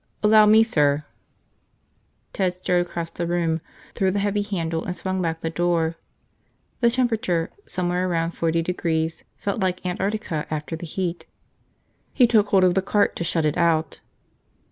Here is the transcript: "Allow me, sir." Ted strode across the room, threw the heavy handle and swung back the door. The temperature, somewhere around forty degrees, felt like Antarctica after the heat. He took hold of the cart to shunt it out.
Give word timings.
"Allow 0.23 0.47
me, 0.47 0.63
sir." 0.63 1.05
Ted 2.33 2.53
strode 2.55 2.81
across 2.87 3.11
the 3.11 3.27
room, 3.27 3.61
threw 3.93 4.09
the 4.09 4.17
heavy 4.17 4.41
handle 4.41 4.83
and 4.83 4.95
swung 4.97 5.21
back 5.21 5.41
the 5.41 5.51
door. 5.51 5.95
The 6.79 6.89
temperature, 6.89 7.51
somewhere 7.67 8.09
around 8.09 8.31
forty 8.31 8.63
degrees, 8.63 9.23
felt 9.37 9.61
like 9.61 9.85
Antarctica 9.85 10.47
after 10.49 10.75
the 10.75 10.87
heat. 10.87 11.27
He 12.13 12.25
took 12.25 12.47
hold 12.47 12.63
of 12.63 12.73
the 12.73 12.81
cart 12.81 13.15
to 13.17 13.23
shunt 13.23 13.45
it 13.45 13.57
out. 13.57 13.99